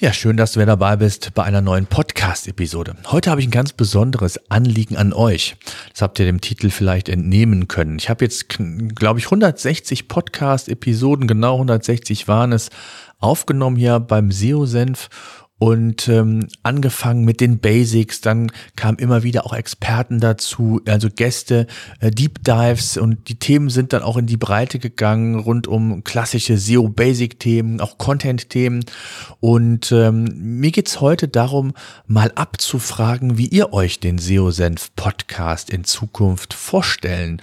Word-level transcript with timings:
Ja, 0.00 0.12
schön, 0.12 0.36
dass 0.36 0.52
du 0.52 0.60
wieder 0.60 0.76
dabei 0.76 0.94
bist 0.94 1.34
bei 1.34 1.42
einer 1.42 1.60
neuen 1.60 1.86
Podcast-Episode. 1.86 2.94
Heute 3.08 3.32
habe 3.32 3.40
ich 3.40 3.48
ein 3.48 3.50
ganz 3.50 3.72
besonderes 3.72 4.48
Anliegen 4.48 4.96
an 4.96 5.12
euch. 5.12 5.56
Das 5.90 6.02
habt 6.02 6.20
ihr 6.20 6.24
dem 6.24 6.40
Titel 6.40 6.70
vielleicht 6.70 7.08
entnehmen 7.08 7.66
können. 7.66 7.98
Ich 7.98 8.08
habe 8.08 8.24
jetzt, 8.24 8.48
glaube 8.48 9.18
ich, 9.18 9.24
160 9.24 10.06
Podcast-Episoden, 10.06 11.26
genau 11.26 11.54
160 11.54 12.28
waren 12.28 12.52
es, 12.52 12.70
aufgenommen 13.18 13.74
hier 13.74 13.98
beim 13.98 14.30
SEO-Senf 14.30 15.08
und 15.58 16.06
ähm, 16.08 16.46
angefangen 16.62 17.24
mit 17.24 17.40
den 17.40 17.58
Basics, 17.58 18.20
dann 18.20 18.52
kamen 18.76 18.98
immer 18.98 19.24
wieder 19.24 19.44
auch 19.44 19.52
Experten 19.52 20.20
dazu, 20.20 20.80
also 20.86 21.08
Gäste, 21.10 21.66
äh, 22.00 22.10
Deep 22.10 22.44
Dives 22.44 22.96
und 22.96 23.28
die 23.28 23.38
Themen 23.38 23.68
sind 23.68 23.92
dann 23.92 24.02
auch 24.02 24.16
in 24.16 24.26
die 24.26 24.36
Breite 24.36 24.78
gegangen, 24.78 25.40
rund 25.40 25.66
um 25.66 26.04
klassische 26.04 26.58
SEO-Basic-Themen, 26.58 27.80
auch 27.80 27.98
Content-Themen. 27.98 28.84
Und 29.40 29.90
ähm, 29.90 30.26
mir 30.60 30.70
geht's 30.70 31.00
heute 31.00 31.26
darum, 31.26 31.72
mal 32.06 32.30
abzufragen, 32.36 33.36
wie 33.36 33.48
ihr 33.48 33.72
euch 33.72 33.98
den 33.98 34.18
SEO-Senf-Podcast 34.18 35.70
in 35.70 35.82
Zukunft 35.82 36.54
vorstellen 36.54 37.42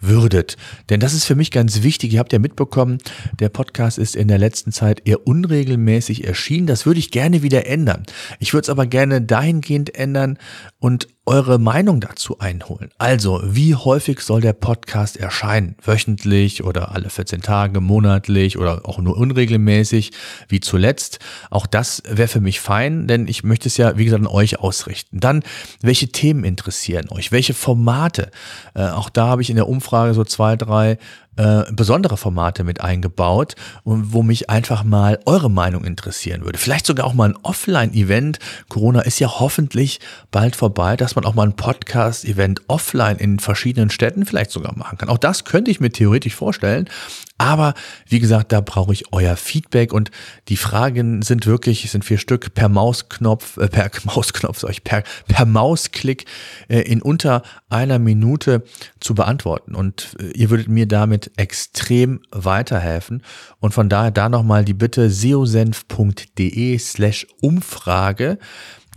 würdet. 0.00 0.56
Denn 0.90 1.00
das 1.00 1.14
ist 1.14 1.24
für 1.24 1.34
mich 1.34 1.50
ganz 1.50 1.82
wichtig. 1.82 2.12
Ihr 2.12 2.18
habt 2.18 2.32
ja 2.32 2.38
mitbekommen, 2.38 2.98
der 3.38 3.48
Podcast 3.48 3.98
ist 3.98 4.16
in 4.16 4.28
der 4.28 4.38
letzten 4.38 4.72
Zeit 4.72 5.02
eher 5.06 5.26
unregelmäßig 5.26 6.26
erschienen. 6.26 6.66
Das 6.66 6.86
würde 6.86 7.00
ich 7.00 7.10
gerne 7.10 7.42
wieder 7.42 7.66
ändern. 7.66 8.04
Ich 8.38 8.52
würde 8.52 8.64
es 8.64 8.70
aber 8.70 8.86
gerne 8.86 9.22
dahingehend 9.22 9.94
ändern 9.94 10.38
und 10.78 11.08
eure 11.26 11.58
Meinung 11.58 12.00
dazu 12.00 12.38
einholen. 12.38 12.90
Also, 12.98 13.42
wie 13.44 13.74
häufig 13.74 14.20
soll 14.20 14.40
der 14.40 14.52
Podcast 14.52 15.16
erscheinen? 15.16 15.74
Wöchentlich 15.82 16.62
oder 16.62 16.92
alle 16.92 17.10
14 17.10 17.42
Tage, 17.42 17.80
monatlich 17.80 18.56
oder 18.56 18.86
auch 18.86 18.98
nur 18.98 19.16
unregelmäßig, 19.16 20.12
wie 20.48 20.60
zuletzt? 20.60 21.18
Auch 21.50 21.66
das 21.66 22.02
wäre 22.08 22.28
für 22.28 22.40
mich 22.40 22.60
fein, 22.60 23.08
denn 23.08 23.26
ich 23.26 23.42
möchte 23.42 23.68
es 23.68 23.76
ja, 23.76 23.98
wie 23.98 24.04
gesagt, 24.04 24.22
an 24.22 24.28
euch 24.28 24.60
ausrichten. 24.60 25.18
Dann, 25.18 25.42
welche 25.82 26.08
Themen 26.08 26.44
interessieren 26.44 27.08
euch? 27.10 27.32
Welche 27.32 27.54
Formate? 27.54 28.30
Äh, 28.74 28.88
auch 28.88 29.10
da 29.10 29.26
habe 29.26 29.42
ich 29.42 29.50
in 29.50 29.56
der 29.56 29.68
Umfrage 29.68 30.14
so 30.14 30.22
zwei, 30.22 30.54
drei 30.54 30.98
äh, 31.36 31.64
besondere 31.72 32.16
Formate 32.16 32.64
mit 32.64 32.80
eingebaut 32.80 33.54
und 33.84 34.12
wo 34.12 34.22
mich 34.22 34.50
einfach 34.50 34.84
mal 34.84 35.18
eure 35.26 35.50
Meinung 35.50 35.84
interessieren 35.84 36.44
würde. 36.44 36.58
Vielleicht 36.58 36.86
sogar 36.86 37.06
auch 37.06 37.14
mal 37.14 37.28
ein 37.28 37.38
Offline-Event. 37.42 38.38
Corona 38.68 39.00
ist 39.00 39.18
ja 39.18 39.28
hoffentlich 39.40 40.00
bald 40.30 40.56
vorbei, 40.56 40.96
dass 40.96 41.14
man 41.14 41.24
auch 41.24 41.34
mal 41.34 41.46
ein 41.46 41.56
Podcast-Event 41.56 42.62
offline 42.68 43.16
in 43.16 43.38
verschiedenen 43.38 43.90
Städten 43.90 44.26
vielleicht 44.26 44.50
sogar 44.50 44.76
machen 44.76 44.98
kann. 44.98 45.08
Auch 45.08 45.18
das 45.18 45.44
könnte 45.44 45.70
ich 45.70 45.80
mir 45.80 45.90
theoretisch 45.90 46.34
vorstellen. 46.34 46.88
Aber 47.38 47.74
wie 48.08 48.18
gesagt, 48.18 48.52
da 48.52 48.62
brauche 48.62 48.92
ich 48.92 49.12
euer 49.12 49.36
Feedback 49.36 49.92
und 49.92 50.10
die 50.48 50.56
Fragen 50.56 51.20
sind 51.20 51.46
wirklich, 51.46 51.90
sind 51.90 52.04
vier 52.04 52.18
Stück 52.18 52.54
per 52.54 52.68
Mausknopf, 52.68 53.58
äh, 53.58 53.68
per 53.68 53.90
Mausknopf, 54.04 54.60
sag 54.60 54.70
ich, 54.70 54.84
per, 54.84 55.02
per 55.28 55.44
Mausklick 55.44 56.24
äh, 56.68 56.80
in 56.80 57.02
unter 57.02 57.42
einer 57.68 57.98
Minute 57.98 58.64
zu 59.00 59.14
beantworten. 59.14 59.74
Und 59.74 60.16
äh, 60.18 60.30
ihr 60.30 60.50
würdet 60.50 60.68
mir 60.68 60.86
damit 60.86 61.25
extrem 61.36 62.20
weiterhelfen. 62.30 63.22
Und 63.60 63.74
von 63.74 63.88
daher 63.88 64.10
da 64.10 64.28
nochmal 64.28 64.64
die 64.64 64.74
Bitte 64.74 65.10
seosenf.de 65.10 66.78
slash 66.78 67.26
Umfrage. 67.40 68.38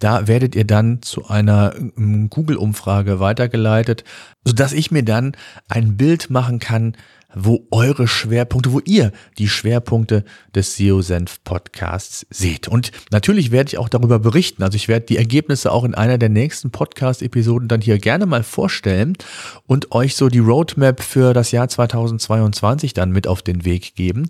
Da 0.00 0.28
werdet 0.28 0.54
ihr 0.54 0.66
dann 0.66 1.02
zu 1.02 1.28
einer 1.28 1.74
ähm, 1.76 2.30
Google-Umfrage 2.30 3.20
weitergeleitet, 3.20 4.04
sodass 4.44 4.72
ich 4.72 4.90
mir 4.90 5.02
dann 5.02 5.32
ein 5.68 5.96
Bild 5.96 6.30
machen 6.30 6.58
kann, 6.60 6.96
wo 7.34 7.66
eure 7.70 8.08
Schwerpunkte, 8.08 8.72
wo 8.72 8.80
ihr 8.80 9.12
die 9.36 9.48
Schwerpunkte 9.48 10.24
des 10.54 10.76
SEO 10.76 11.02
Senf 11.02 11.44
Podcasts 11.44 12.26
seht. 12.30 12.68
Und 12.68 12.90
natürlich 13.10 13.50
werde 13.50 13.68
ich 13.68 13.78
auch 13.78 13.90
darüber 13.90 14.18
berichten. 14.18 14.62
Also 14.62 14.76
ich 14.76 14.88
werde 14.88 15.06
die 15.06 15.18
Ergebnisse 15.18 15.70
auch 15.70 15.84
in 15.84 15.94
einer 15.94 16.16
der 16.16 16.30
nächsten 16.30 16.70
Podcast 16.70 17.22
Episoden 17.22 17.68
dann 17.68 17.82
hier 17.82 17.98
gerne 17.98 18.24
mal 18.24 18.42
vorstellen 18.42 19.14
und 19.66 19.92
euch 19.92 20.16
so 20.16 20.28
die 20.28 20.38
Roadmap 20.38 21.02
für 21.02 21.34
das 21.34 21.52
Jahr 21.52 21.68
2022 21.68 22.94
dann 22.94 23.12
mit 23.12 23.26
auf 23.26 23.42
den 23.42 23.64
Weg 23.64 23.94
geben. 23.94 24.28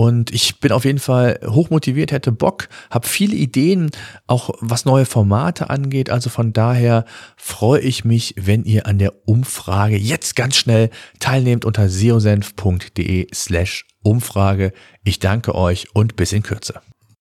Und 0.00 0.32
ich 0.32 0.60
bin 0.60 0.72
auf 0.72 0.86
jeden 0.86 0.98
Fall 0.98 1.38
hochmotiviert, 1.44 2.10
hätte 2.10 2.32
Bock, 2.32 2.70
habe 2.88 3.06
viele 3.06 3.36
Ideen, 3.36 3.90
auch 4.26 4.48
was 4.60 4.86
neue 4.86 5.04
Formate 5.04 5.68
angeht. 5.68 6.08
Also 6.08 6.30
von 6.30 6.54
daher 6.54 7.04
freue 7.36 7.80
ich 7.80 8.06
mich, 8.06 8.34
wenn 8.38 8.64
ihr 8.64 8.86
an 8.86 8.96
der 8.96 9.12
Umfrage 9.28 9.98
jetzt 9.98 10.36
ganz 10.36 10.56
schnell 10.56 10.88
teilnehmt 11.30 11.64
unter 11.64 11.88
seosenf.de 11.88 13.28
slash 13.32 13.86
Umfrage. 14.02 14.72
Ich 15.04 15.20
danke 15.20 15.54
euch 15.54 15.86
und 15.94 16.16
bis 16.16 16.32
in 16.32 16.42
Kürze. 16.42 16.80